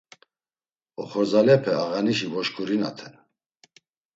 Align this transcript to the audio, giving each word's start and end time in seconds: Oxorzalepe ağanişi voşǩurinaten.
Oxorzalepe 1.01 1.71
ağanişi 1.83 2.27
voşǩurinaten. 2.33 3.13